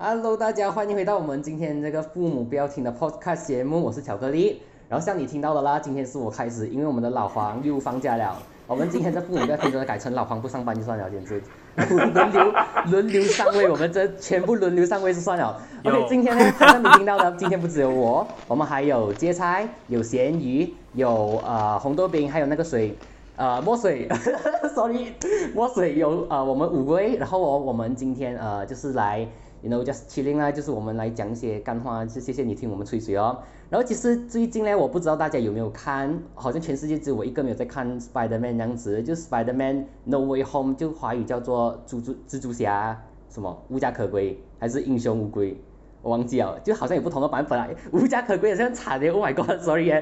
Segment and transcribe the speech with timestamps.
[0.00, 4.62] Hello，大家欢迎回到我们今天这个父母不要听的 Podcast 节目，我是巧克力。
[4.88, 8.40] 然后像你听到的啦，今天是我开始，因为我们的老黄又放假了。
[8.68, 11.42] 我们今天的父母不要听的改成老黄不上班就算了，简直
[11.74, 12.54] 轮流
[12.88, 15.60] 轮流上位，我们这全部轮流上位就算了。
[15.84, 22.96] OK，今天呢，刚刚你听到的， 今天不只有我，我们还有芥菜，有咸鱼，有呃红豆饼，还有那个水。
[23.34, 24.08] 呃，墨水，
[24.74, 25.12] sorry，
[25.54, 29.24] 墨水有呃我们五位，然后我我们今天呃就是来
[29.68, 33.38] No，just chilling 啦，就是我们来讲一些干话，就谢谢你听我们吹水哦。
[33.68, 45.60] 然后其实最近呢，我不知道大家有没有看，好像全世界只有我一个没有在看 Spiderman 这样子，就 Spiderman No Way Home，就华语叫做蜘蛛蜘蛛侠什么无家可归，还是英雄无归？
[46.00, 49.92] 我忘记了，就好像有不同的版本啊，无家可归也是很惨的，Oh my God，sorry，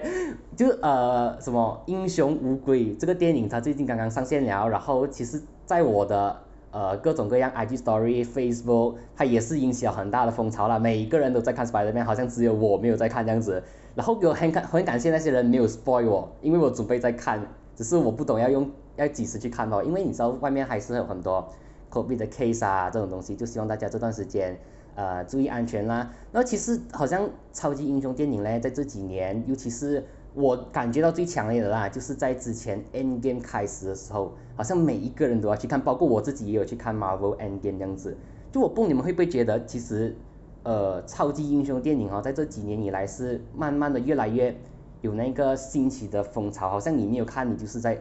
[0.55, 6.37] 就呃什么英雄无归这个电影它最近刚刚上线了，然后其实在我的
[6.77, 13.63] 呃各种各样 IG Story、Facebook，它也是引起了很大的风潮了，每一个人都在看 Spiderman，好像只有我没有在看这样子，
[13.95, 17.41] 然后我很感很感谢那些人没有 spoil 我，因为我准备在看，
[17.75, 21.49] 只是我不懂要用要几时去看哦，因为你知道外面还是有很多
[21.91, 24.59] COVID 的 case 啊这种东西，就希望大家这段时间。
[24.97, 26.11] 呃，注意安全啦。
[26.33, 30.03] 然后其实好像超级英雄电影呢，在这几年，尤其是
[30.39, 38.15] 我感觉到最强烈的啦，就是在之前 Endgame 开始的时候，好像每一个人都要去看，包括我自己也有去看 Marvel Endgame 这样子。
[38.53, 40.15] 就我不，你们会不会觉得，其实
[40.63, 44.55] 呃，超级英雄电影哈，在这几年以来是慢慢的越来越
[45.01, 47.95] 有那个兴起的风潮，好像你没有看，你就是在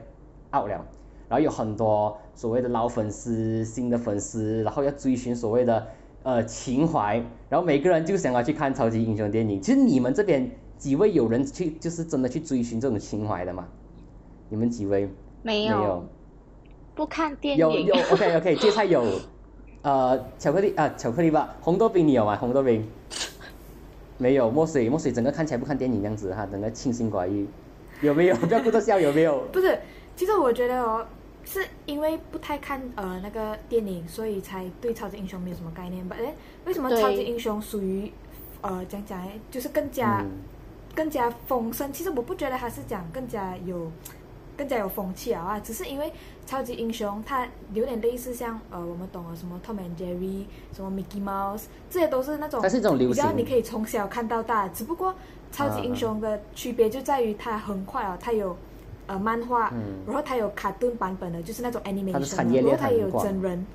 [0.53, 0.85] out 了。
[1.29, 5.87] 然后有很多所谓的老粉丝、新的粉丝，然后要追寻所谓的。
[6.25, 9.61] 呃，情怀，然后每个人就想要去看超级英雄电影。
[9.61, 13.67] 其实你们这边几位有人去，就是真的去追寻这种情怀的吗？
[14.49, 15.07] 你们几位？
[15.43, 16.03] 没有。
[16.95, 17.59] 不看电影。
[17.59, 19.05] 有有，OK OK，芥菜有，
[19.83, 22.35] 呃，巧克力啊，巧克力吧，红豆饼你有吗？
[22.35, 22.83] 红豆饼。
[24.17, 27.45] 没有，墨水墨水整个看起来不看电影这样子哈，整个清心寡欲。
[28.01, 28.35] 有没有？
[28.47, 29.41] 不要故作笑，有没有？
[29.51, 29.77] 不是，
[30.15, 31.05] 其实我觉得哦。
[31.45, 36.15] 是因为不太看呃那个电影，所以才对超级英雄没有什么概念吧？
[36.19, 36.33] 哎，
[36.65, 38.11] 为什么超级英雄属于
[38.61, 40.25] 呃讲讲哎，就是更加
[40.95, 41.93] 更加丰盛？
[41.93, 43.91] 其实我不觉得他是讲更加有
[44.57, 46.11] 更加有风气啊，只是因为
[46.47, 54.67] 超级英雄它有点类似像呃我们懂了什么 Tom and Jerry，什么 Mickey Mouse，这些都是那种它是一种流行，你可以从小看到大。
[54.69, 55.13] 只不过
[55.51, 58.57] 超级英雄的区别就在于它很快啊，它有。
[59.07, 59.71] 呃，漫画，
[60.07, 62.11] 然后它有卡顿版本的，就是那种 animation，
[62.53, 63.65] 然后它也有真人，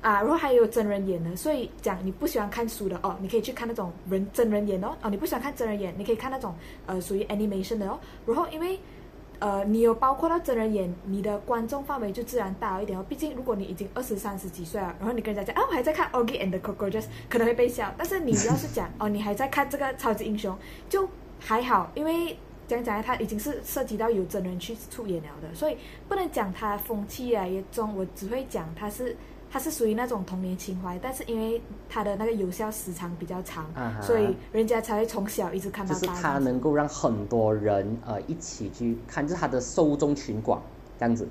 [0.00, 6.54] 啊，然后还有真人演的，所以讲你不喜欢看书的哦，你可以去看那种人真人演哦，哦，你不喜欢看真人演，你可以看那种
[6.86, 8.78] 呃属于 animation 的哦，然后因为
[9.40, 20.56] 呃你有包括到真人演，你的观众范围就自然大一点哦，毕竟如果你已经二十三十几岁了，然后你跟人家讲啊我还在看 Oggy and the Cockroaches，可能会被笑，但是你要是讲哦你还在看这个超级英雄，
[20.88, 21.08] 就
[21.40, 22.38] 还好，因为。
[22.68, 29.16] 讲讲他已经是涉及到有真人去出演了的，所以不能讲他风气越来越重，我只会讲他是
[29.50, 33.66] 他是属于那种童年情怀，但是因为他的那个有效时长比较长，
[34.02, 36.00] 所以人家才会从小一直看到大。
[36.00, 40.62] 就是他能够让很多人呃一起去看，就是他的受众群广
[40.98, 41.26] 这样子。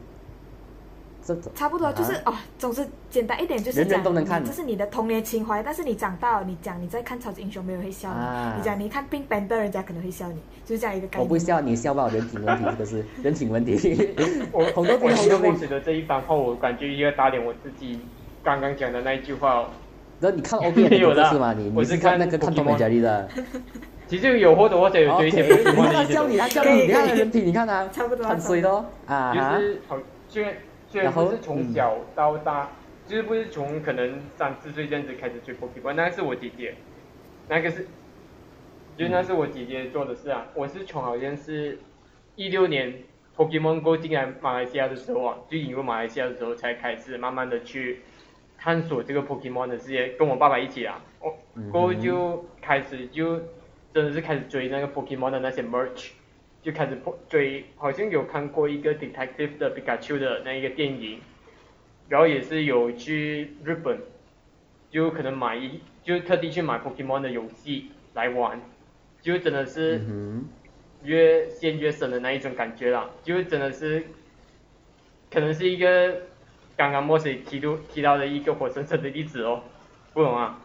[1.55, 4.03] 差不多就是哦，总之简单一点就是讲，
[4.45, 5.61] 这是你的童年情怀。
[5.63, 8.57] 但是你长大了，你讲你在看超级英雄，没有人会笑你。
[8.59, 11.23] 你讲你看冰板的，人家可能会笑你，就是这样一个概念。
[11.23, 14.13] 我不笑你，笑吧，人品问题，这个是人品问题。
[14.51, 17.99] 我很多我听墨水的这一番话，我感觉要打脸我自己
[18.43, 19.69] 刚刚讲的那一句话。
[20.19, 21.53] 那你看 O B 没有的是吗？
[21.55, 23.27] 你你是看那个看多美佳丽的。
[24.07, 29.33] 其实有或者或者有追一些不喜欢的 他教你，他教你，你看人品，你看他，差不多，很水的啊。
[29.33, 29.97] 就是好，
[30.29, 30.45] 虽
[30.91, 30.91] 然。
[30.91, 32.69] 虽然不是从小到大，
[33.05, 36.75] 就是不是从可能三四岁这样子开始追 Pokemon，那是我姐姐，
[37.47, 37.87] 那个是，
[38.97, 40.47] 就那是我姐姐做的事啊。
[40.53, 41.79] 我是从好像是，
[42.35, 43.03] 一六年
[43.35, 48.01] Pokemon Go 进来马来西亚的时候啊，就引入马来西亚的时候才开始慢慢的去
[48.57, 51.37] 探索这个 Pokemon 的世界，跟我爸爸一起啊，我，
[51.71, 53.39] 过后就开始就
[53.93, 56.11] 真的是开始追那个 Pokemon 的那些 merch。
[56.67, 56.97] 就开始
[57.29, 61.21] 追，好像有看过一个 Detective 的 Pikachu 的那一个电影，
[62.09, 63.97] 然后也是有去日本，
[64.91, 68.59] 就可能买一，就特地去买 Pokemon 的游戏来玩，
[69.21, 70.01] 就真的是
[71.03, 74.03] 越陷越深的那一种感觉啦，就真的是，
[75.31, 76.23] 可能是一个
[76.75, 79.63] 刚刚墨水提到提到的一个活生生的例子哦，
[80.13, 80.61] 不懂啊。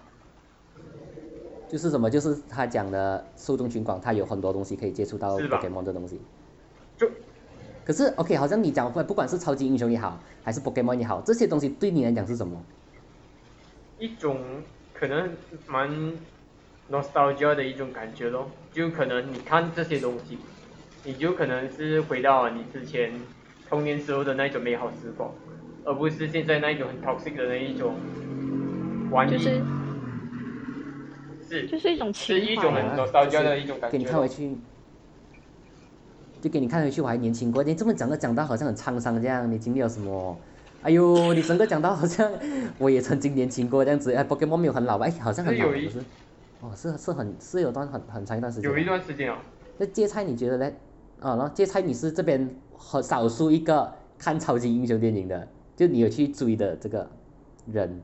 [1.72, 2.10] 就是什么？
[2.10, 6.20] 就是他讲的受众群广，他有很多东西可以接触到 Pokemon 这东西。
[6.98, 7.08] 就，
[7.82, 12.62] 可是 OK，好像你讲不管是超级英雄也好，还是 Pokemon 也好，这些东西对你来讲是什么？
[13.98, 14.38] 一种
[14.92, 15.30] 可能
[15.66, 15.90] 蛮
[16.90, 20.36] nostalgia 的一种感觉咯，就可能你看这些东西，
[21.04, 23.14] 你就可能是回到你之前
[23.66, 25.32] 童年时候的那种美好时光，
[25.86, 27.94] 而不是现在那一种很 toxic 的那一种
[29.10, 29.38] 玩意。
[29.38, 29.62] 是。
[31.60, 31.66] 是。
[31.66, 32.44] 就是一种情怀。
[32.44, 33.92] 是一种很 nostalgia 的一种感觉。
[33.92, 34.56] 给你看回去。
[36.40, 37.62] 就给你看回去，我还年轻过。
[37.62, 40.36] 你这么讲的讲到好像很沧桑这样，你经历了什么？
[40.82, 42.28] 哎呦，你整个讲到好像
[42.78, 44.12] 我也曾经年轻过这样子。
[44.12, 45.06] 哎，Pokemon 没有很老吧？
[45.06, 45.98] 哎，好像很老，不是？
[46.60, 48.68] 哦，是是很是有段很很长一段时间。
[48.68, 49.36] 有一段时间哦。
[49.78, 50.72] 那芥菜你觉得呢？
[51.20, 55.46] 哦，然后芥菜你是这边很少数一个看超级英雄电影的，
[55.76, 57.08] 就你有去追的这个
[57.70, 58.02] 人。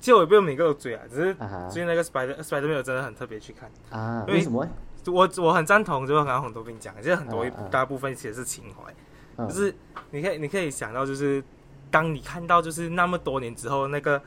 [0.00, 1.34] 其实我也不用每个都追啊，只是
[1.70, 3.70] 最近那个 Spider Spider-Man 真的很特别去看。
[3.90, 4.24] 啊？
[4.26, 4.66] 为什么？
[5.06, 9.74] 我我很赞同，就是刚刚很多跟你讲，其实很多大部分其实是情怀，就是
[10.10, 11.42] 你可以你可以想到，就是
[11.90, 14.22] 当你看到就是那么多年之后那个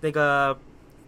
[0.00, 0.56] 那个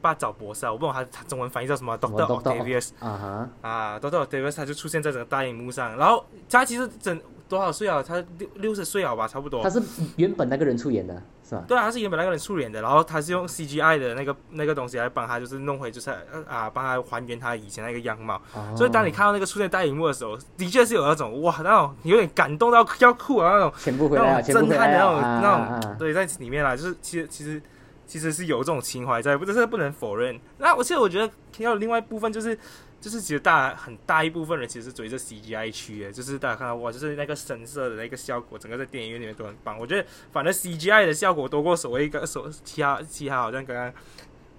[0.00, 7.20] 八爪博士啊，我不懂他他中文翻译叫什么，Doctor Octavius 啊哈啊，Doctor Octavius 他就出现在整个大荧幕上，然后他其实整。
[7.48, 8.02] 多少岁啊？
[8.02, 9.62] 他六六十岁好吧，差不多。
[9.62, 9.80] 他是
[10.16, 11.64] 原本那个人出演的，是吧？
[11.66, 16.10] 对啊，他是原本那个人出演的，然后他是用 C G I 的那个那个东西来帮他，就是弄回，就是
[16.48, 18.40] 啊，帮他还原他以前那个样貌。
[18.76, 27.62] 所以当你看到那个出现大荧幕的时候，的确是有那种哇，那种有点感动到要哭啊那种，全部回来，震撼的那种那种，对，在里面啦，就是其实其实
[28.06, 30.38] 其实是有这种情怀在，不是不能否认。
[30.58, 32.58] 那而且我觉得还有另外一部分就是。
[33.06, 39.78] 就是其实大很大一部分人其实追着 CGI 区的，就是大家看到哇，就是那个深色的那个效果，整个在电影院里面都很棒。
[39.78, 43.92] 我觉得反正 CGI 的效果多过所谓一个所其他其他，好像刚刚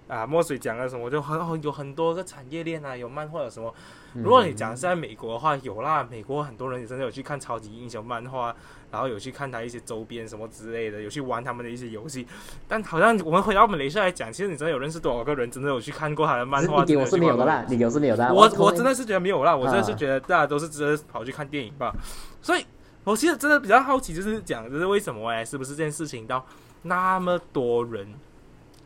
[0.07, 3.75] 啊墨水讲了什么，就很有很多个产业链啊，有漫画有什么。
[4.13, 8.55] 如果你讲是在美国的话，有啦，美国很多人也真的有去看超级英雄漫画。
[8.89, 12.25] 然后有去看他一些周边什么之类的，有去玩他们的一些游戏，
[12.67, 16.85] 但好像我们回到我们雷射来讲，其实你真的有认识多少个人真的有去看过他的漫画？
[16.85, 18.33] 你我是没有的啦，你有是没有的。
[18.33, 21.93] 我我真的是觉得没有啦，我真的是觉得大家都是值得跑去看电影吧。
[22.41, 22.65] 所以，
[23.03, 26.45] 我其实真的比较好奇，就是讲就是为什么哎，是不是这件事情到
[26.83, 28.07] 那么多人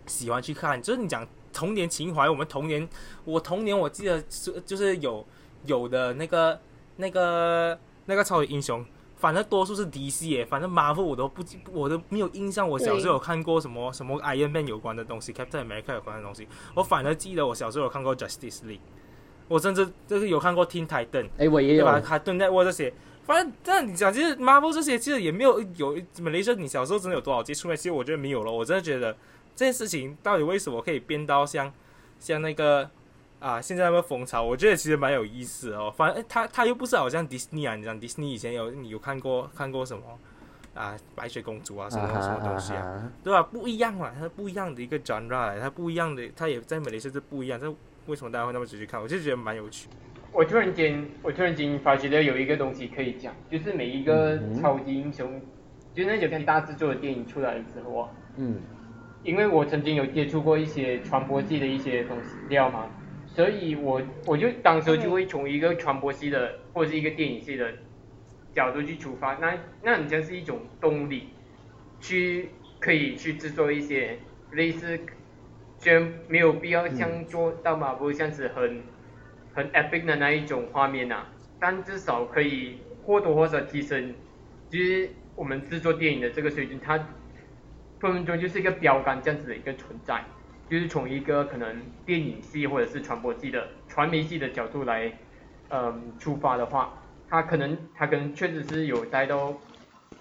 [0.08, 0.82] 喜欢去看？
[0.82, 2.90] 就是你讲童年情怀，我们童年，
[3.24, 5.24] 我童年我记得是就是有
[5.66, 6.60] 有的那个
[6.96, 7.78] 那个
[8.08, 8.84] 那个超级英雄。
[9.22, 12.68] 反正多数是 DC 耶，反正 Marvel 我都不记，我都没有印象。
[12.68, 16.48] 我小时候有看过什么什么 Iron Man 有关的东西，Captain America 有关的东西。
[16.74, 18.80] 我反而记得我小时候有看过 Justice League，
[19.48, 22.02] 我甚至就是有看过 Teen Titan，哎，我也有，对吧？
[22.04, 22.92] 他蹲在我这些，
[23.24, 26.56] 反正这样你讲，其实 Marvel 这些其实也没有有么雷射。
[26.56, 27.70] 你小时候真的有多少接触？
[27.76, 28.52] 其实我觉得没有了。
[28.52, 29.16] 我真的觉得
[29.56, 31.72] 这件事情到底为什么可以变到像
[32.20, 32.90] 像那个。
[33.42, 35.92] 啊，现在那个风潮，我觉得其实蛮有意思哦。
[35.98, 40.04] 反正他他又不是好像迪士尼啊，你讲迪士尼以前有你有看过看过什么
[40.76, 40.96] 啊？
[41.16, 43.12] 白雪公主啊，什么什么东西啊？
[43.24, 43.42] 对吧？
[43.42, 47.60] 不一样嘛，它不一样的一个 genre，它不一样的，它也在美雷西是不一样。
[47.60, 47.68] 这
[48.06, 49.02] 为什么大家会那么仔细看？
[49.02, 49.90] 我就觉得蛮有趣。
[50.32, 55.42] 我突然间，我突然间发觉到有一个东西可以讲，就是每一个超级英雄，
[55.96, 58.62] 就那几片大制作的电影出来的时候啊，嗯，
[59.24, 62.86] 因为我曾经有接触过一些传播系的一些东西，知道吗？
[63.34, 67.72] 所以，我我就当时就会从一个传播系的或者是一个电影系的
[68.54, 71.30] 角度去出发，那那你将是一种动力，
[72.02, 72.50] 去
[72.80, 74.20] 可以去制作一些
[74.52, 75.00] 类似，
[75.80, 78.84] 虽然没有必要像做到马步这样子很
[79.54, 81.26] 很 epic 的那一种画面呐，
[81.58, 84.14] 但至少可以或多或少提升，
[84.70, 86.98] 就是我们制作电影的这个水准，它
[88.02, 90.22] 分分钟就是一个标杆这样子的一个存在。
[90.72, 91.68] 就是从一个可能
[92.06, 95.12] 电影系或者是传播系的传媒系的角度来，
[95.68, 96.98] 嗯，出发的话，
[97.28, 99.54] 它可能它可能确实是有带到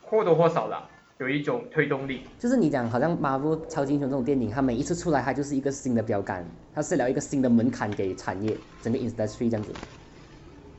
[0.01, 0.77] 或多或少的
[1.21, 2.23] 有一种推动力。
[2.37, 9.73] 就是你讲好像 Marvel 超级英雄这种电影，它每一次出来，它就是一个新的标杆，它是了一个新的门槛给产业整个 industry 这样子。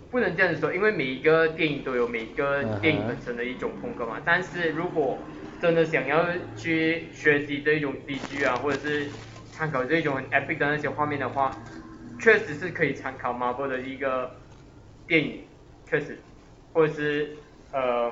[0.10, 4.22] 不能这样子说，因为每一个电影都有每一个电影本身的一种风格嘛。
[4.25, 5.18] 但是如果
[5.62, 9.13] 真的想要去学习这一种 CG 啊，或者是
[9.62, 11.56] 参考这种 epic 的那些画面的话，
[12.20, 14.32] 确实是可以参考 Marvel 的一个
[15.06, 15.41] 电影，
[15.88, 16.18] 确实，
[16.74, 17.38] 或者是
[17.72, 18.12] 呃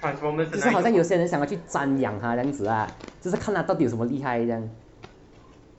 [0.00, 0.50] ，Transformers。
[0.50, 2.88] 就是好像有些人想要去瞻仰他这样子啊，
[3.20, 4.62] 就是看他到底有什么厉害这样。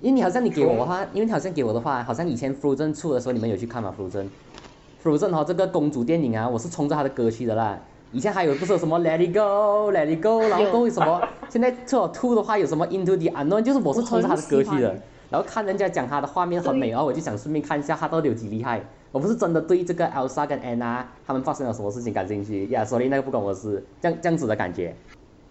[0.01, 7.79] 因为你好像你给我的话，因为你好像给我的话，好像以前 Frozen 出的时候，你们有去看吗？Frozen，Frozen 哈这个公主电影啊，我是冲着他的歌去的啦。
[8.13, 11.27] 以前还有不是什么 Let It Go，Let It Go，然后什么？
[11.49, 13.61] 现在出 Two 的话有什么 Into the Unknown？
[13.63, 14.95] 就是我是冲着他的歌去的，
[15.31, 18.81] 然后看人家讲他的画面很美，然后我就想顺便看一下他到底有几厉害。
[19.11, 24.95] 我不是真的对这个 Elsa 跟 Anna 他们发生了什么事情感兴趣呀，所以那个不关我事，这样这样子的感觉。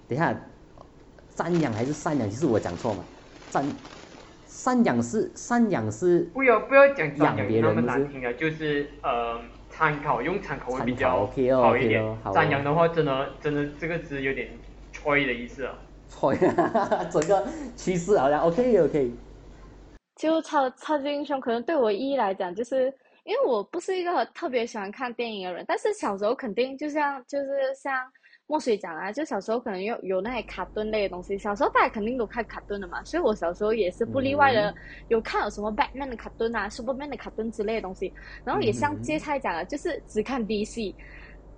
[0.08, 0.32] 等一下，
[1.34, 2.30] 赞扬还是赡养？
[2.30, 3.04] 其实我讲错嘛，
[3.50, 3.64] 赞
[4.48, 9.40] 赡养是赡养是不要不要讲养别人，那么难听啊，就是呃
[9.82, 11.26] 参考用参考会比较
[11.60, 12.00] 好一点。
[12.32, 14.48] 赞扬的话，真的真的这个字有点
[14.92, 15.74] 吹的意思啊。
[16.08, 16.36] 吹，
[17.10, 17.44] 整个
[17.76, 19.10] 趋势好像 OK OK。
[20.14, 27.92] 就超超级英雄可能对我意义来讲，就是因为我不是一个特别喜欢看电影的人，但是小时候肯定就像就是像。
[28.52, 34.74] 墨水讲啊，就小时候可能有有那些卡顿类的东西，小时候大家肯定都看卡顿的嘛，所以我小时候也是不例外的，
[35.08, 38.12] 有看有什么 Batman 的卡顿啊，Superman 的卡顿之类的东西，
[38.44, 40.94] 然后也像芥菜讲的，就是只看 DC，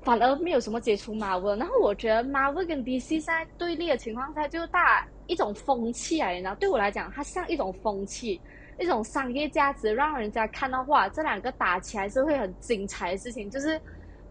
[0.02, 8.40] 反而没有什么接触 Marvel，然后我觉得 Marvel 跟 DC 在对立的情况下，就大一种风气啊，你知道，对我来讲，它像一种风气，
[8.78, 13.82] 一种商业价值，让人家看到哇，这两个打起来是会很精彩的事情，就是。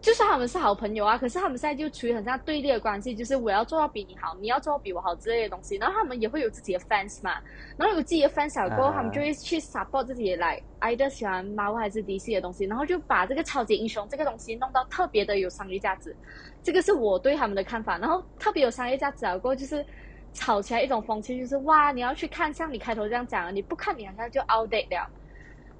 [0.04, 5.76] 就算他们是好朋友啊，可是他们现在就处于很像对立的关系，就是我要做到比你好，你要做到比我好之类的东西。
[5.76, 7.40] 然后他们也会有自己的 fans 嘛，
[7.78, 16.14] 然后有自己的 fans 过后，他们就会去 support 自己来，either 喜欢 Marvel 还是 DC 的东西，然后就把这个超级英雄这个东西弄到特别的有商业价值。
[16.62, 17.96] 这个是我对他们的看法。
[17.96, 19.82] 然后特别有商业价值过后，就是
[20.34, 25.10] 炒起来一种风气，就是哇，你要去看，像你开头这样讲，你不看你好像就 outdate 了。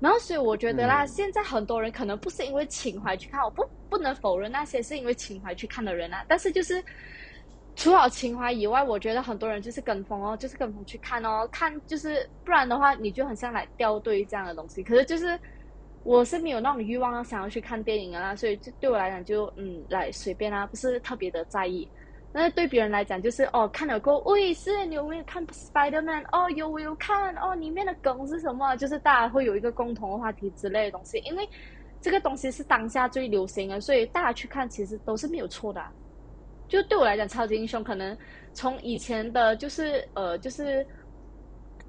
[0.04, 6.22] 然后，所以我觉得啦，现在很多人可能不是因为情怀去看，我不不能否认那些是因为情怀去看的人啊。
[6.28, 6.74] 但是就是
[7.74, 14.84] 除了情怀以外，我觉得很多人就是跟风哦，就是跟风去看哦，看就是不然的话，你就很像来掉队这样的东西。
[14.84, 15.40] 可是就是
[16.02, 21.90] 我是没有那种欲望要想要去看电影啊，所以就对我来讲就嗯来随便啊，不是特别的在意。
[22.36, 26.24] 那对别人来讲，就是哦，看了过，喂，是你有没有看 Spider Man？
[26.32, 27.32] 哦，有，我有看。
[27.36, 28.74] 哦，里面的梗是什么？
[28.74, 31.48] 就是大家会有一个共同的话题之类的东西，因为
[32.00, 35.80] 这个东西是当下最流行的，所以大家去看其实都是没有错的。
[36.66, 38.18] 就对我来讲，超级英雄可能
[38.52, 40.84] 从以前的，就是呃，就是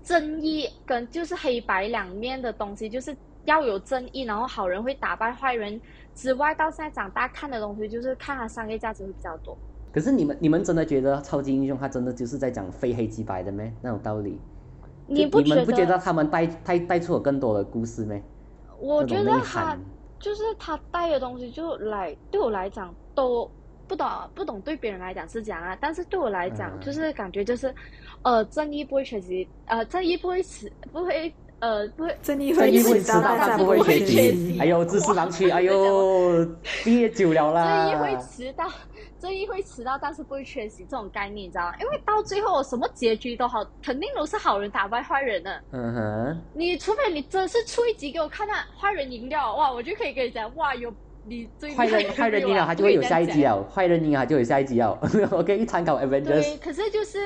[0.03, 5.81] 正义跟就是黑白两面的东西，就是要有正义，然后好人会打败坏人
[6.13, 9.57] 之外，到现在长大看的东西，就是看它商业价值会比较多。
[9.95, 13.73] 可是你们你们真的觉得超级英雄他真的就是在讲非黑即白的咩？
[13.81, 14.37] 那种道理？
[15.07, 18.21] 你不你们不觉得他们带带带出了更多的故事没？
[18.77, 19.77] 我觉得他
[20.19, 23.49] 就是他带的东西，就来对我来讲都
[23.87, 27.73] 不懂不懂，对别人来讲是这样啊，但是对我来讲就是感觉就是，
[28.23, 31.33] 呃，正义不会缺席，呃，正义不会死，不会。
[31.65, 34.59] 呃，不会，正义会迟到，但不会缺席。
[34.59, 36.45] 哎呦，知识盲区，哎呦，
[36.85, 37.89] 毕业久了啦。
[37.89, 38.65] 正义会迟到，
[39.19, 41.73] 正义会迟到，但是不会缺席，这种概念你知道吗？
[41.81, 45.59] 因为到最后什么结局都好，肯定都是好人打败坏人的。
[45.71, 46.41] 嗯哼。
[46.53, 50.93] 你除非你真是出一集给我看，看坏人赢掉，哇，我就可以跟你讲，哇，有
[51.23, 53.63] 你最坏人坏人赢了，他就会有下一集了。
[53.63, 54.99] 坏人赢了，他就有下一集了。
[55.31, 56.43] 我可以参考 Avengers。
[56.43, 57.19] 对，可是就是。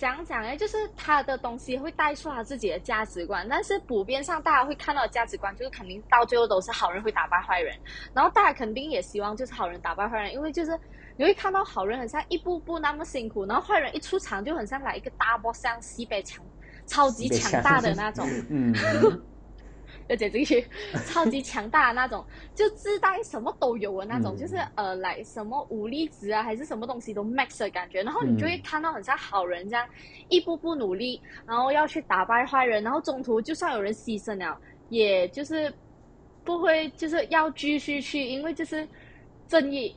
[0.00, 7.76] 讲讲哎，就是他的东西会带出他自己的价值观，但是普遍上大家会看到的价值观，就是肯定到最后都是好人会打败坏人，
[8.14, 10.72] 然后大家肯定也希望就是好人打败坏人，因为就是
[11.18, 16.42] 你会看到好人很像一步步那么辛苦，然后坏人一出场就很像来一个大 boss，像西北强，
[16.86, 18.26] 超级强大的那种。
[18.48, 18.74] 嗯。
[20.10, 20.60] 而且这些
[21.06, 28.02] 超级强大的那种，就自带什么都有的那种，就是呃，来什么武力值啊，还是什么东西都 max 的感觉。
[28.02, 29.86] 然后你就会看到很像好人这样
[30.28, 35.72] 一步步努力，然后要去打败坏人，然后中途就算有人牺牲了，也就是
[36.42, 38.86] 不会就是要继续去，因为就是
[39.46, 39.94] 正义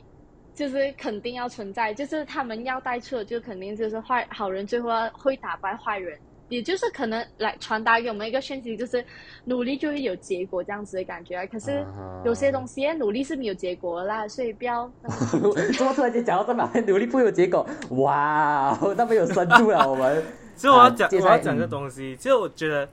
[0.53, 6.19] 就是肯定要存在，就是他们要带出的就肯定就是坏好人最后会打败坏人。
[6.53, 9.03] 也就是可能来传达给我们一个讯息，就是
[9.45, 11.43] 努力就会有结果这样子的感觉。
[11.47, 11.83] 可是
[12.23, 14.87] 有些东西努力是没有结果啦，所以不要。
[15.31, 17.67] 怎 么突然间讲到这么 努力不会有结果？
[17.89, 20.23] 哇， 那么有深度了我们。
[20.55, 22.15] 所以我要讲，我要讲个东西。
[22.17, 22.87] 其实我觉得，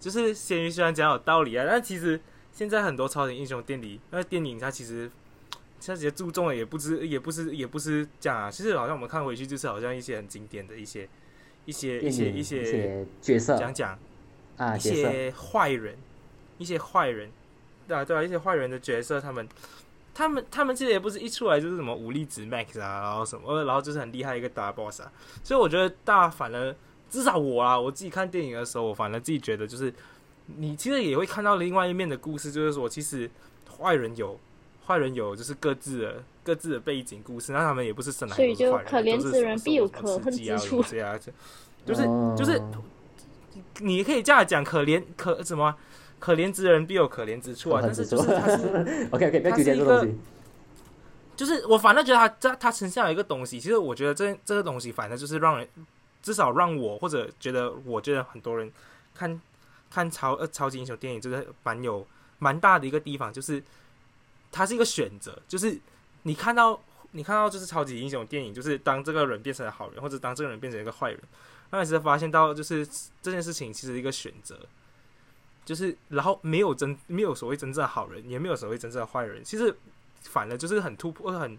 [0.00, 2.20] 就是咸鱼虽然讲有道理啊，但其实
[2.50, 5.08] 现在很多超级英雄电影，那电影它其实
[5.86, 8.50] 它其实注重的也不知也不是也不是这样啊。
[8.50, 11.08] 其实好像我们看回去，就是好像一些很经典的一些。
[11.66, 13.98] 一些一些一些角色讲讲
[14.56, 15.94] 啊，一些坏人，
[16.56, 17.30] 一些坏人，
[17.86, 19.46] 对啊对啊，一些坏人的角色，他们
[20.14, 25.12] 他们他们其实也不是一出来就是什么武力值 max 啊，然后什么，然后就是很厉害一个大 boss 啊，
[25.44, 26.74] 所以我觉得大反而
[27.10, 29.92] 至少我啊，我自己看电影的时候，我反而自己觉得就是
[30.46, 33.30] 你其实也会看到另外一面的故事，就是说其实
[33.78, 34.38] 坏人有
[34.86, 36.24] 坏人有就是各自的。
[36.46, 41.32] 各自的背景故事，那他们也不是生来所以就可怜之人必有可恨之处，这样子，
[41.84, 42.04] 就是
[42.36, 42.62] 就是，
[43.80, 45.74] 你可以这样讲，可怜可什么？
[46.18, 47.80] 可怜之人必有可怜之处啊！
[47.82, 48.64] 但是就是他是
[49.12, 50.08] OK OK，他是一个，
[51.36, 55.68] 就是我反正觉得他这他呈现了一个东西，其实我觉得这这个东西反正就是让人
[56.22, 58.72] 至少让我或者觉得我觉得很多人
[59.14, 59.40] 看
[59.90, 62.04] 看超呃超级英雄电影，就是蛮有
[62.38, 63.62] 蛮大的一个地方，就是
[64.50, 65.78] 它是一个选择，就是
[66.26, 66.78] 你看到
[67.12, 71.20] 你看到就是超级英雄电影，就是当这个人变成了好人，或者当这个人变成一个坏人，
[71.70, 72.86] 那你是发现到就是
[73.22, 74.58] 这件事情其实一个选择，
[75.64, 79.72] 就是然后没有真没有所谓真正的好人，也没有所谓真正的坏人，其实
[80.22, 81.58] 反而就是很突破很。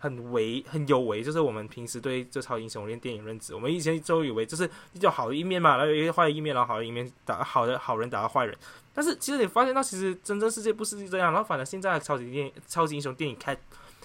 [0.00, 4.70] 很为很有为，就是我们平时对这超英雄电电影认知，我们以前都以为就是
[5.00, 8.56] 叫好的一面嘛，然后有一个坏的一面，然后好的一面打好的好人打到坏人。
[8.94, 11.32] 但是其实你发现到，其实真正世界不是这样。
[11.32, 13.58] 然后反正现在超级电超级英雄电影开，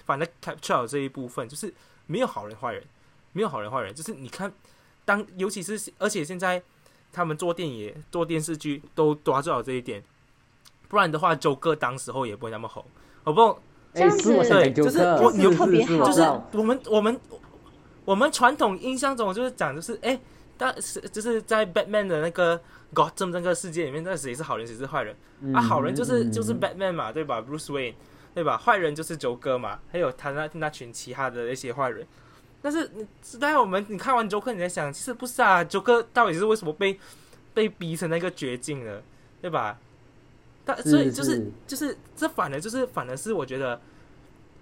[0.04, 1.72] 反正 capture 这一部分就是
[2.06, 2.82] 没有好人坏人，
[3.32, 4.52] 没有好人坏人，就是你看
[5.04, 6.62] 当尤其是而且现在
[7.12, 10.02] 他们做电影做电视剧都抓住了这一点，
[10.88, 12.84] 不然的话周哥当时候也不会那么红，
[13.24, 13.58] 我不。
[13.96, 16.20] 这样子对，就是我有特别好，就是
[16.58, 17.20] 我们我们
[18.04, 20.18] 我们传统印象中就是讲就是哎，
[20.58, 22.60] 但是就是在 Batman 的那个
[22.92, 25.14] Gotham 那个世界里面，那谁是好人谁是坏人
[25.54, 25.62] 啊？
[25.62, 27.94] 好人就是就是 Batman 嘛，对吧？Bruce Wayne
[28.34, 28.58] 对吧？
[28.58, 32.04] 坏人就是九哥嘛，还有他那那群其他的那些坏人。
[32.60, 36.98] 但是你在我们你看完 Joker 你在想，其实不是啊，Joker 到底是为什么被
[37.52, 39.02] 被逼成那个绝境了，
[39.40, 39.78] 对吧？
[40.64, 43.78] 但所以就是就是这反而就是反而是我觉得，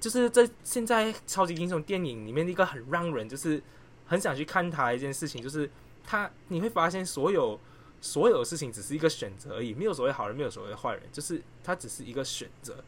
[0.00, 3.62] 就是在现在超级英雄电影里面一个很让人就是
[4.06, 5.70] 很想去看他一件事情，就是
[6.04, 7.58] 他你会发现所有
[8.00, 12.82] 所有事情只是一个选择而已，没有所谓好人，没有所谓坏人，就是他只是一个选择。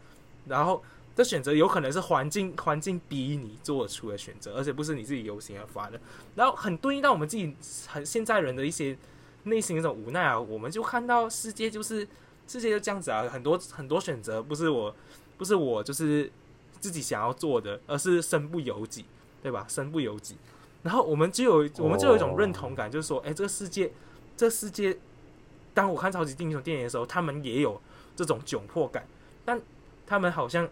[0.47, 0.83] 然后
[1.17, 6.01] 这选择有可能是环境环境逼你做出的选择，而且不是你自己由心而发的。
[6.35, 7.55] 然后很对应到我们自己
[7.87, 8.97] 很现在人的一些
[9.45, 12.07] 内心那种无奈啊，我们就看到世界就是。
[12.47, 14.95] 世界就这样子啊，很多很多选择不是我，
[15.39, 16.31] 不是我就是
[16.79, 19.07] 自己想要做的，而是身不由己，
[19.43, 19.65] 对吧？
[19.67, 20.37] 身不由己。
[20.83, 23.91] 然后我们就有我们就有一种认同感，就是说，哎，这个世界，
[24.37, 24.95] 这个世界，
[25.73, 27.81] 当我看超级英雄电影的时候，他们也有
[28.15, 29.07] 这种窘迫感，
[29.43, 29.59] 但
[30.07, 30.69] 他们好像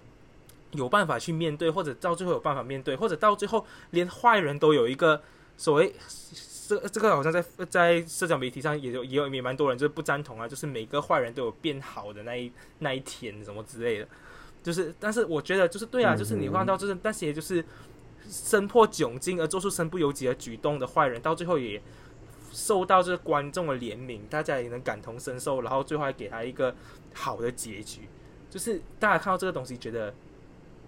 [0.73, 5.23] 有办法去面对，或者到最后有办法面对，或者到最后连坏人都有一个
[5.57, 5.95] 所谓。
[6.69, 14.09] 这这个好像在在社交媒体上也有也有也蛮多人就是不赞同啊，就是每个坏人都有变好的那一那一天什么之类的，
[14.63, 17.63] 就是但是我觉得就是对啊，就是你看到就是那些就是
[18.31, 21.83] 身破窘境而做出身不由己的举动的坏人，到最后也
[22.53, 26.75] 受到这个观众的怜悯，大家也能感同身受，然后最后还给他一个
[27.13, 28.03] 好的结局，
[28.53, 30.13] 就是大家看到这个东西，觉得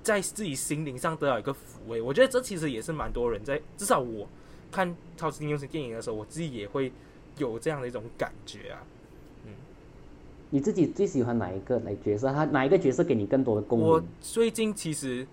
[0.03, 1.57] 在自己心灵上得到一个抚
[1.89, 2.03] 慰。
[2.03, 4.29] 我觉得这其实也是蛮多人在，至少我。
[4.73, 6.91] 看超级英雄电影的时候，我自己也会
[7.39, 8.83] 有这样的一种感觉啊。
[9.45, 9.53] 嗯，
[10.51, 12.33] 你自己最喜欢哪一个哪角色？
[12.33, 13.87] 他哪一个角色给你更多的共鸣？
[13.87, 15.25] 我最近其实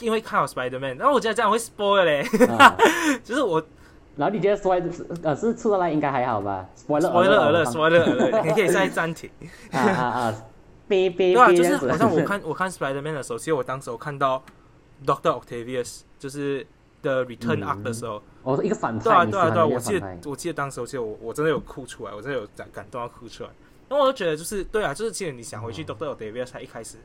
[0.00, 2.26] 因为看了 Spider Man，然后我觉得这样会 spoil 嘞，
[3.22, 3.62] 就是我。
[4.16, 4.82] 然后你觉得 spoil
[5.22, 9.28] 呃是出来应该还好吧？spoiler spoiler spoiler，你可以再暂停。
[9.70, 10.46] 啊 啊啊！
[10.88, 14.42] 对啊，就是好像我 看我看 Spider Man 的时候，其实我当时我看到
[15.04, 16.66] Doctor Octavius 就是
[17.02, 18.22] 的 Return Arc 的时候。
[18.42, 19.04] 哦，一个反派。
[19.04, 19.66] 对啊，对啊，对啊！
[19.66, 23.50] 我记得，我记得当时，我记得我我真的有哭出来，我真的有感感动到哭出来。
[23.88, 26.98] 那我就觉得，就是对啊，就是其实你想回去 Doctor Octavius 他一开始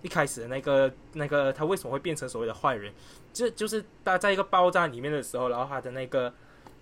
[0.00, 2.92] 一开始的那个那个他为什么会变成所谓的坏人？
[3.32, 6.32] 就就是他在一个爆炸里面的时候，然后他的那个，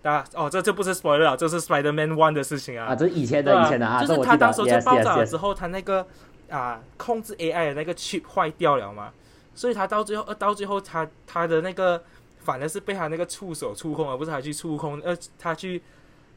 [0.01, 2.87] 大家哦，这这不是 spoiler，这是 Spider Man One 的事情啊。
[2.87, 4.05] 啊，这是以前的以前的啊。
[4.05, 6.07] 就是他当时在爆炸了之后，他那个
[6.51, 9.13] 啊控制 AI 的那个 chip 坏掉了嘛，
[9.55, 12.03] 所以他到最后，呃到最后他他的那个。
[12.45, 15.83] 反而是被他那个触手触控，而不是他去触控，呃，他去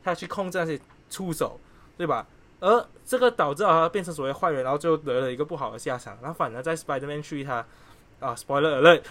[0.02, 1.60] 他去控制那些触手，
[1.98, 2.26] 对吧？
[2.62, 6.18] 而这个导致他变成所谓坏人，然后就得了一个不好的下场。
[6.22, 7.56] 然后反而在 Spider-Man 去他
[8.22, 9.02] 啊，spoiler alert，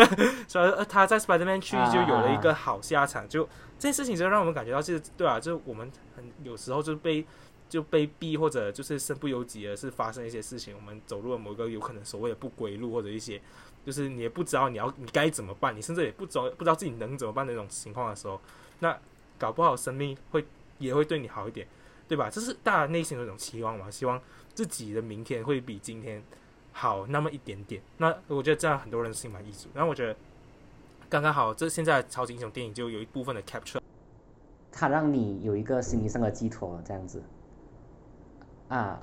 [0.48, 3.28] 所以他在 Spider-Man 区就有了一个好下场。
[3.28, 3.44] 就
[3.78, 7.22] 这件事情就让我们感觉到，就是对啊，就我们很有时候就被
[7.68, 13.40] 就被逼或者就是身不由己的是发生一些事情，我们走入了某个有可能所谓的不归路或者一些。
[13.84, 18.40] 就是你也不知道你要你该怎么办，你甚至也不知不知道自己能怎么办那种情况的时候，
[18.80, 18.98] 那
[19.38, 20.44] 搞不好生命会
[20.78, 21.64] 也会对你好一点，
[22.08, 22.28] 对吧？
[22.28, 24.20] 这是大家内心的一种期望嘛，希望
[24.54, 26.20] 自己的明天会比今天
[26.72, 27.80] 好那么一点点。
[27.98, 29.68] 那我觉得这样很多人心满意足。
[29.72, 30.16] 然后我觉得
[31.08, 33.78] 刚刚好，这现在超级英雄电影就有一部分的 capture，
[34.72, 37.22] 它让你有一个心理上的寄托，这样子
[38.68, 38.98] 啊。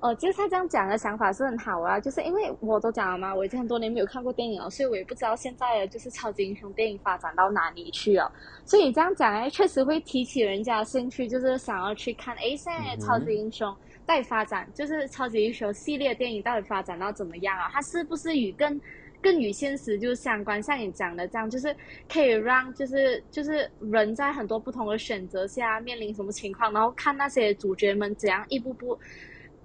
[0.00, 8.30] 哦，就是他这样讲的想法是很好啊，就是因为我都讲了嘛，我已经很多年没有看过电影了，所以我也不知道现在的就是超级英雄电影发展到哪里去了。
[8.66, 17.70] 所以你这样讲哎，确实会提起人家的兴趣，就是想要去看哎，现在超级英雄到底发展，就是超级英雄系列电影到底发展到怎么样啊？
[17.72, 18.78] 它是不是与更
[19.24, 21.74] 更与现实就是相关，像你讲的这样，就是
[22.12, 28.98] 可以让就是就是人在很多不同的选择下面临什么情况，然后看那些主角们怎样一步步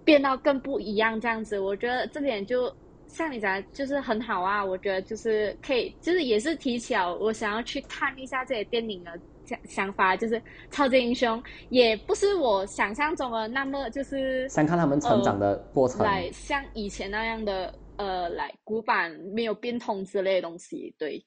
[0.06, 1.60] 变到更不一样这样子。
[1.60, 2.74] 我觉得这点就
[3.10, 4.64] 像你讲，就是很好啊。
[4.64, 9.12] 我觉得就是可以，就是也是提起了，我想要去看一下这些电影的
[9.44, 10.42] 想想法，就是
[10.72, 17.74] 超级英雄也不是我想象中的那么就是想看他们成长的过程，来像以前那样的。
[18.00, 21.22] 呃，来古板没有变通之类的东西，对。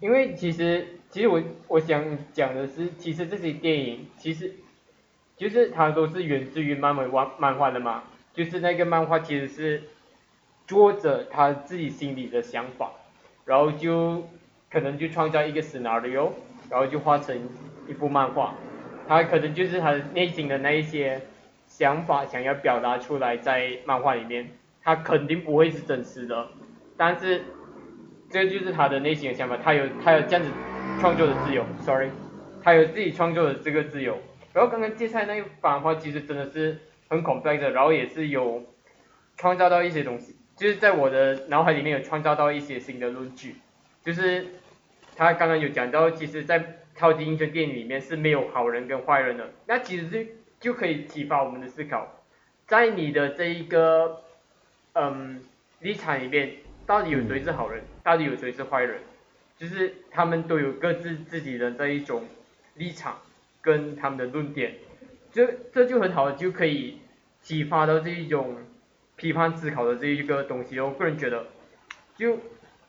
[0.00, 4.52] 因为其实，其实我我想讲的是，其实这些电影其实，
[5.36, 8.02] 就是它都是源自于漫威漫漫画的嘛，
[8.34, 9.84] 就是那个漫画其实是
[10.66, 12.90] 作者他自己心里的想法，
[13.44, 14.26] 然后就
[14.68, 16.32] 可能就创造一个 scenario，
[16.68, 17.48] 然后就画成
[17.88, 18.56] 一部漫画，
[19.06, 21.22] 他可能就是他内心的那一些
[21.68, 24.50] 想法想要表达出来在漫画里面。
[24.88, 26.48] 他肯定不会是真实的，
[26.96, 27.42] 但是
[28.30, 30.50] 这就是他的内心的想法，他有他有这样子
[30.98, 32.08] 创作的自由，sorry，
[32.62, 34.18] 他有自己创作的这个自由。
[34.54, 36.78] 然后刚刚介绍那一番话，其实真的是
[37.10, 38.64] 很 complex，然后也是有
[39.36, 43.56] 创造到一些东西，就是在我的脑海里面有创造到一些新的论据，
[44.02, 44.46] 就是
[45.16, 50.18] 他刚刚有讲到，其实，在超级英雄电影里面是没有好人跟坏人的，那其实就
[50.58, 52.24] 就可以启发我们的思考，
[52.66, 54.22] 在你的这一个。
[54.94, 55.40] 嗯，
[55.80, 59.00] 立场里面到底有谁是好人，到底有谁是坏人，
[59.56, 62.24] 就是他们都有各自自己的这一种
[62.74, 63.18] 立场
[63.60, 64.74] 跟他们的论点，
[65.30, 66.98] 这这就很好，就可以
[67.42, 68.56] 启发到这一种
[69.16, 70.80] 批判思考的这一个东西。
[70.80, 71.46] 我个人觉得
[72.16, 72.38] 就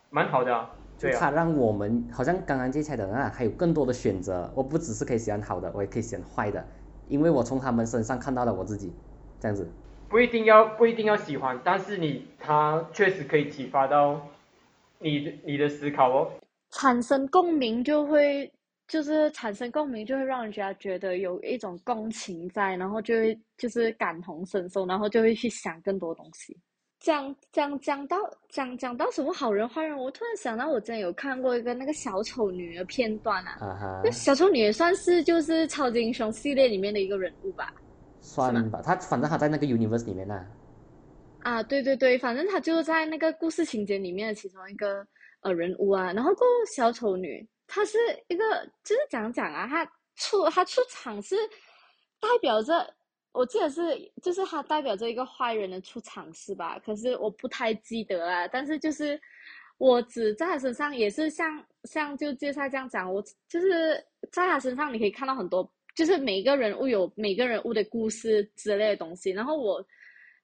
[0.09, 1.17] 蛮好的啊，对啊。
[1.19, 6.65] 它让我们好像刚刚介绍的啊，还有更多的选择，我不只是可以选好的，我也可以选坏的，
[7.07, 8.93] 因为我从他们身上看到了我自己，
[9.39, 9.69] 这样子。
[10.09, 14.19] 不一定要不一定要喜欢，但是你他确实可以启发到
[14.97, 16.31] 你的你的思考哦。
[16.71, 18.51] 产生共鸣就会
[18.87, 26.57] 就是产生共鸣就会让人家觉得有一种共情在，然后就会就是感同身受，然后就会去想更多东西。
[26.99, 28.17] 讲讲讲到
[28.49, 37.73] 讲讲到什么好人坏人，我突然想到我之前有看过一个那个小丑女的片段啊，那小丑女也算是就是超级英雄系列里面的一个人物吧。
[38.21, 40.45] 算吧，他反正他在那个 universe 里面呢。
[41.41, 45.07] 啊，对对对，反正他就在那个故事情节里面的其中一个
[45.39, 46.11] 呃人物啊。
[46.11, 48.43] 然后个小丑女，她是一个
[48.83, 49.85] 就是讲讲啊，她
[50.17, 51.37] 出她出场是
[52.19, 52.93] 代表着，
[53.31, 53.81] 我记得是
[54.21, 56.77] 就是她代表着一个坏人的出场是吧？
[56.85, 58.45] 可是我不太记得啊。
[58.47, 59.19] 但是就是
[59.77, 63.95] 我只在她身上也是像像就介绍这样讲，我就是
[64.29, 65.71] 在她身上你可以看到很多。
[65.95, 69.83] 就是每个人物有每个人物的故事之类的东西，然后我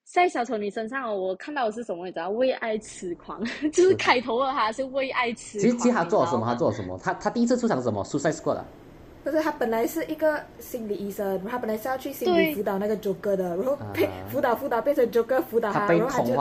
[0.03, 2.05] 在小丑女身上，我看到的是什么？
[2.05, 5.62] 你知道，为爱痴狂， 就是开头的他是为爱痴狂。
[5.62, 6.45] 其实，其实他做了什么？
[6.45, 6.99] 他做了什么？
[7.01, 8.63] 他他第一次出场是什么？Suicide Squad。
[9.25, 16.35] 不是他本来是一个心理医生，他本来是要去心理辅导那个 Joker 的，然后被辅导辅导变成 Joker 辅导他，然后他就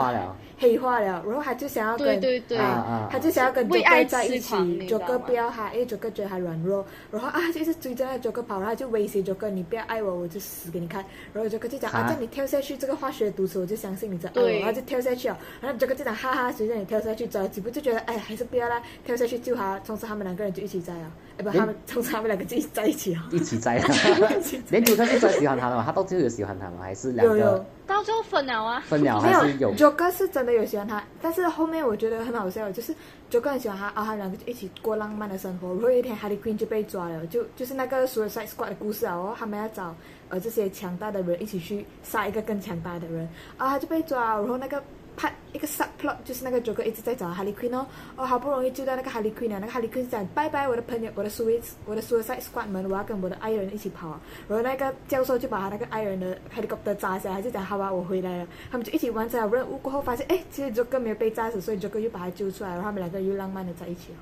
[0.57, 2.15] 黑化了，然后他就想要跟
[2.59, 4.53] 啊，他就想要跟 Joker 在一起
[4.87, 12.07] ，Joker 不要他，因为 Joker 觉得他软弱，然后啊就一直追着那 Joker 跑，然后就威胁 Joker 你不要爱我，我就死给你看，然后 Joker 就讲啊。
[12.07, 21.11] 叫你跳下去这个化学毒池，我就相信你在爱我，然后就跳下去了，然后 Joker 就讲哈哈随着你跳下去，走几步就觉得哎还是不要啦，跳下去救他，从此他们两个人就一起在了。
[21.37, 23.25] 哎不，他们从此他们两个就在一起啊。
[23.31, 23.81] 一起在，
[24.69, 25.83] 连九哥是真喜欢他的嘛？
[25.85, 26.79] 他到最后有喜欢他吗？
[26.81, 27.65] 还是两个？
[27.87, 28.83] 到最后分了啊？
[28.87, 29.73] 分了还是有？
[29.75, 32.93] 九哥是真的有喜欢他，但是后面我觉得很好笑，就是
[33.29, 35.69] 九哥很喜欢他，然后他们两个就一起过浪漫的生活。
[35.69, 39.15] 然后有一天，Harley Quinn 就被抓了，就就是那个 Suicide Squad 的故事啊。
[39.15, 39.95] 然后他们要找
[40.29, 44.83] 呃这些强大的人一起去杀一个更强大的人，啊，他就被抓，然后那个。
[45.15, 52.67] 拍一个 subplot，就是那个 Joker 一直在找 Harley Quinn 哦，哦，好不容易救到那个 Harley Quinn 啊，那个 Harley Quinn 讲拜拜，我的朋友，我的 Suicide，我的 Suicide Squad
[52.67, 54.21] 们，我要跟我的爱人一起跑啊。
[54.47, 58.47] 然后那个教授就把他那个爱人的 helicopter 炸下来，就讲好吧，我回来了。
[58.71, 64.17] 他们就一起完成了任务过后，发现哎，其实 Joker 没有被炸死，所以 Joker 又把他救出来，然后他们两个又浪漫的在一起了。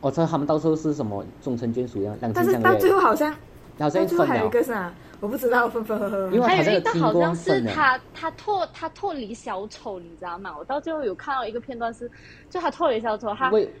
[0.00, 3.32] 我知道他们到时候是什么终成眷属一样，两但是到最后好像，
[3.78, 4.94] 好像最后还有一个是啊。
[5.20, 10.52] 我不知道分分合合，还有一个好像是他他脱他脱离小丑，你知道吗？
[10.58, 12.10] 我到最后有看到一个片段是，
[12.50, 13.72] 就他脱离小丑，他为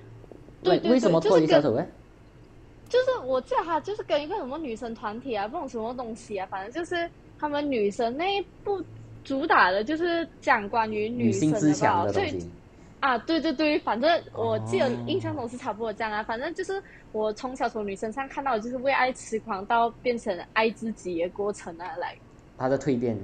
[0.62, 1.84] 对为什么脱离小丑呢？
[2.88, 8.80] 就是我记得他就是跟一个什么女生团体啊，不懂什么东西啊，反正就是他们女生那一部
[9.24, 12.48] 主打的就是讲关于女生的吧，所以。
[13.02, 16.22] 啊，对对对，反正我记得印象中是差不多这样啊。
[16.22, 22.16] 反正就是我从小从女生上看到，就是为爱痴狂到变成爱自己的过程啊，来。
[22.56, 23.18] 他的蜕变。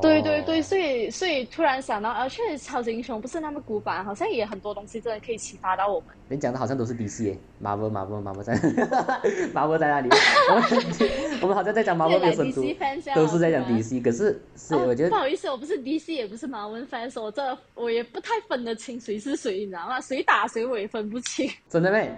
[0.00, 6.08] 对对对，所以所以突然想到，啊，确实超级英雄不是那么古板，好像也很多东西真的可以启发到我们。
[6.28, 8.54] 你讲的好像都是 DC，Marvel，Marvel，Marvel 在，
[9.52, 10.08] Marvel 在那里？
[10.50, 12.62] 我们我们好像在讲 Marvel 的神族，
[13.14, 20.00] 都是在讲 DC，可是是我觉得不好意思，我不是 DC，也不是 Marvel fans，我这我也不太分得清谁是谁，你知道吗？
[20.00, 21.50] 谁打谁我也分不清。
[21.68, 22.14] 真的没？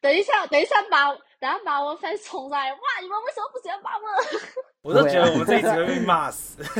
[0.00, 0.98] 等一下，等一下把。
[1.40, 2.78] 然后把我粉冲来，哇！
[3.00, 4.04] 你们为什么不喜欢把我？
[4.82, 6.62] 我都觉得我们这一集会被骂死。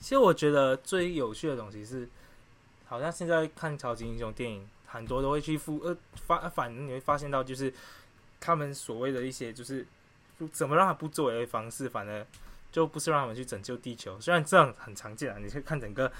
[0.00, 2.08] 其实我觉得最有趣的东西是，
[2.86, 7.72] 好像现在看超级英雄电影，很多都会去复呃发，反正你会发现到，就是
[8.40, 9.86] 他们所谓的一些就是
[10.50, 12.26] 怎么让他不作为的方式，反而
[12.72, 14.18] 就不是让他们去拯救地球。
[14.18, 16.10] 虽然这样很常见啊，你可以看整个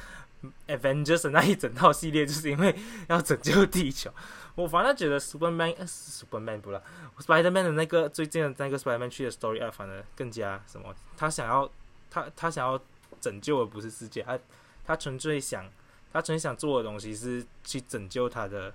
[0.67, 2.75] Avengers 的那一整套系列，就是因为
[3.09, 4.11] 要拯救地球。
[4.55, 6.83] 我反而觉得 Superman，Superman 不了
[7.19, 10.95] ，Spiderman 的那个最近的那个 Spiderman 去的 Story 二，反而更加什么？
[11.17, 11.71] 他想要
[12.11, 12.81] 他他想要
[13.21, 14.39] 拯救的不是世界，他
[14.85, 15.65] 他纯粹想
[16.13, 18.75] 他纯粹想做的东西是去拯救他的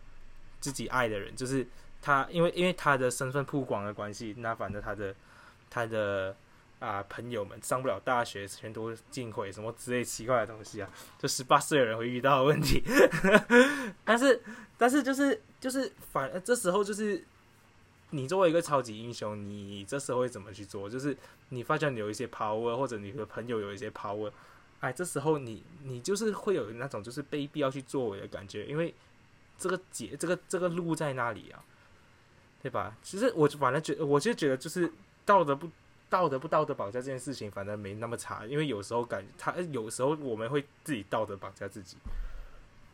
[0.59, 1.67] 自己爱的人，就是
[2.01, 5.13] 他因为因为他的身份曝光的关系，那反正他的
[5.69, 6.35] 他的。
[6.79, 10.87] 啊，朋友们上不了大学，全都进毁什么之类奇怪的东西啊，
[11.17, 12.83] 就十八岁的人会遇到的问题。
[14.05, 14.39] 但是，
[14.77, 17.23] 但是就是就是反，这时候就是
[18.11, 20.87] 你作为一个超级英雄，你这时候会怎么去做？
[20.87, 21.17] 就是
[21.49, 24.31] 你发现你有一些 power，或者你的朋友有一些 power，
[24.79, 28.93] 哎，这时候你你就是会有那种就是被必要去作为的感觉，因为
[29.57, 31.63] 这个结这个这个路在那里啊，
[32.61, 32.95] 对吧？
[33.01, 34.93] 其实我反正觉，我就觉得就是
[35.25, 35.67] 道德不。
[36.09, 41.97] 道德不道德绑架这件事情，反正没那么差，因为有时候感他有时候我们会自己道德绑架自己，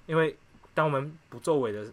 [0.08, 0.36] 因为
[0.74, 1.86] 当我们不作为的，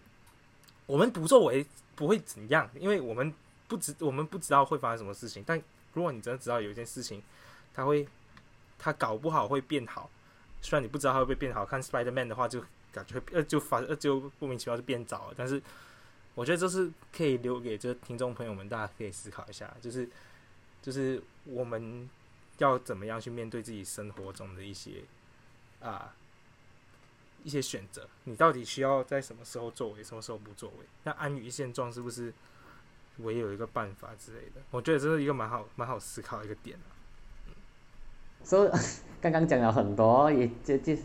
[0.87, 3.31] 我们不作为不会怎样，因为我们
[3.69, 5.45] 不知我们不知道会发生什么事情。
[5.47, 7.23] 但如果你真的知道有一件事情，
[7.75, 8.09] 他会
[8.79, 10.09] 他搞不好会变好，
[10.63, 15.35] 虽然你不知道他会不会变好，看 Spider Man 的话就感觉呃就发呃就莫名其妙就变早了。
[15.37, 15.63] 但是
[16.35, 20.09] 我觉得这是可以留给这听众朋友们，大家可以思考一下，就是。
[20.83, 22.09] 就是我们
[22.59, 25.03] 要怎么样去面对自己生活中的一些
[25.81, 26.15] 啊
[27.45, 28.09] 一些选择？
[28.25, 30.87] 你到底需要在什么时候作为，什么时候不作为？
[31.05, 32.33] 那安于现状是不是
[33.19, 34.61] 唯有一个办法之类的？
[34.71, 36.79] 我觉得这是一个蛮好蛮好思考的一个点
[38.43, 38.71] 所以
[39.21, 40.97] 刚刚讲了很多，也这这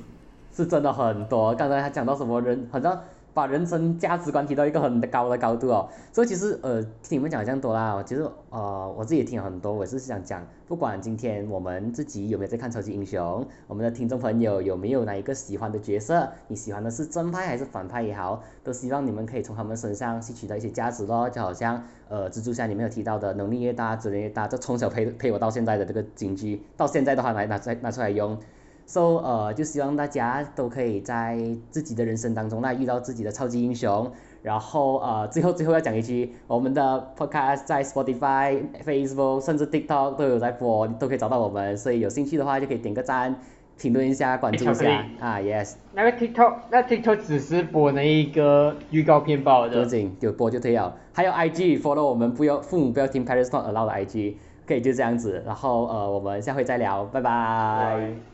[0.54, 1.54] 是真的很多。
[1.56, 3.04] 刚才他讲到什么人，好像。
[3.36, 28.38] 把人生价值观提到一个很高的高度哦，所以其实呃听你们讲这样多啦，其实呃我自己也听了很多，我是想讲，不管今天我们自己有没有在看超级英雄，我们的听众朋友有没有哪一个喜欢的角色，你喜欢的是正派还是反派也好，都希望你们可以从他们身上吸取到一些价值咯，就好像呃蜘蛛侠里面有提到的，能力越大责任越大，这从小陪陪我到现在的这个金句，到现在都还拿拿出来拿出来用。
[28.86, 31.38] So 呃，就希望大家都可以在
[31.72, 43.36] 自己的人生当中那遇到自己的超级英雄，然后呃，最后最后要讲一句，我们的 podcast 在 Spotify、Facebook 甚至 TikTok 都有在播，都可以找到我们，所以有兴趣的话就可以点个赞，
[43.78, 45.74] 评论一下，关注一下啊，yes。
[45.94, 50.96] 那个 TikTok，那 TikTok 只是播那一个预告片报的，不紧，就播就可以了。
[51.12, 54.36] 还有 IG follow 我们，不要父母不要听 Paris Not Allowed 的 IG，
[54.68, 58.26] 可以就这样子，然后呃，我们下回再聊，拜拜。